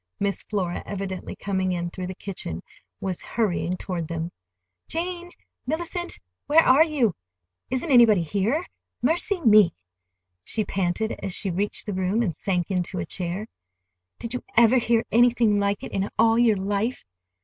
[0.19, 2.59] Miss Flora, evidently coming in through the kitchen,
[2.99, 4.31] was hurrying toward them.
[4.87, 7.13] "Jane—Mellicent—where are you?
[7.69, 8.65] Isn't anybody here?
[9.03, 9.75] Mercy me!"
[10.43, 13.45] she panted, as she reached the room and sank into a chair.
[14.17, 17.05] "Did you ever hear anything like it in all your life?